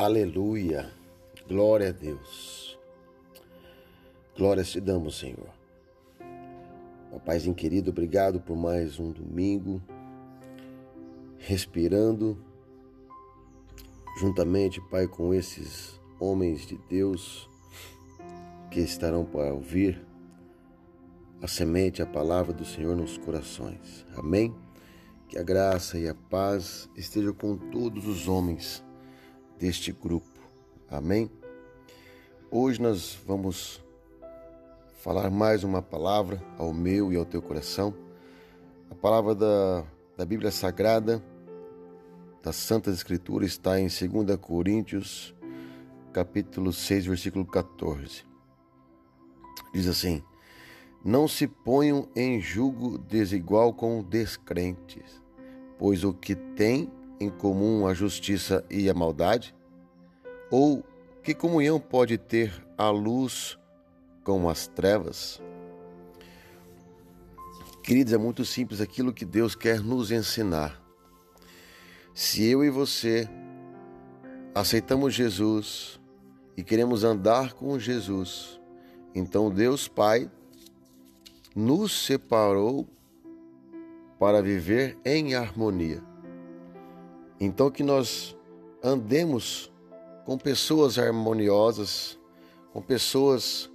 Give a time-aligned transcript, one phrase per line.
[0.00, 0.92] Aleluia.
[1.48, 2.78] Glória a Deus.
[4.36, 5.50] Glória te damos, Senhor.
[7.26, 9.82] Paizinho querido, obrigado por mais um domingo.
[11.36, 12.38] Respirando
[14.20, 17.50] juntamente, Pai, com esses homens de Deus
[18.70, 20.00] que estarão para ouvir
[21.42, 24.06] a semente, a palavra do Senhor nos corações.
[24.16, 24.54] Amém?
[25.28, 28.86] Que a graça e a paz estejam com todos os homens
[29.58, 30.38] deste grupo.
[30.88, 31.30] Amém?
[32.50, 33.82] Hoje nós vamos
[35.02, 37.94] falar mais uma palavra ao meu e ao teu coração.
[38.90, 39.84] A palavra da,
[40.16, 41.22] da Bíblia Sagrada,
[42.42, 45.34] da Santa Escritura, está em 2 Coríntios,
[46.12, 48.24] capítulo 6, versículo 14.
[49.74, 50.22] Diz assim:
[51.04, 55.20] Não se ponham em julgo desigual com descrentes,
[55.78, 56.90] pois o que tem
[57.20, 59.54] em comum a justiça e a maldade?
[60.50, 60.84] Ou
[61.22, 63.58] que comunhão pode ter a luz
[64.24, 65.40] com as trevas?
[67.82, 70.82] Queridos, é muito simples aquilo que Deus quer nos ensinar.
[72.14, 73.28] Se eu e você
[74.54, 76.00] aceitamos Jesus
[76.56, 78.60] e queremos andar com Jesus,
[79.14, 80.30] então Deus Pai
[81.54, 82.86] nos separou
[84.18, 86.07] para viver em harmonia.
[87.40, 88.36] Então que nós
[88.82, 89.72] andemos
[90.24, 92.18] com pessoas harmoniosas,
[92.72, 93.70] com pessoas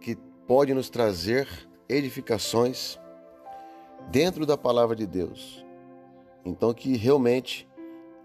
[0.00, 1.48] que podem nos trazer
[1.88, 2.98] edificações
[4.10, 5.64] dentro da palavra de Deus.
[6.44, 7.68] Então que realmente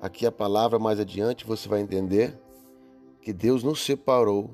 [0.00, 2.38] aqui a palavra mais adiante você vai entender
[3.22, 4.50] que Deus nos separou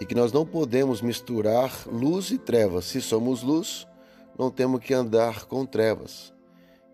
[0.00, 2.86] e que nós não podemos misturar luz e trevas.
[2.86, 3.86] Se somos luz,
[4.38, 6.32] não temos que andar com trevas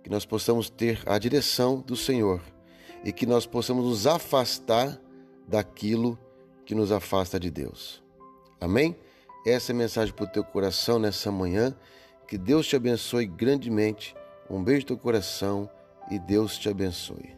[0.06, 2.40] que nós possamos ter a direção do Senhor
[3.04, 5.00] e que nós possamos nos afastar
[5.48, 6.16] daquilo
[6.64, 8.04] que nos afasta de Deus.
[8.60, 8.94] Amém?
[9.44, 11.77] Essa é a mensagem para o teu coração nessa manhã.
[12.28, 14.14] Que Deus te abençoe grandemente.
[14.48, 15.68] Um beijo no teu coração
[16.08, 17.34] e Deus te abençoe.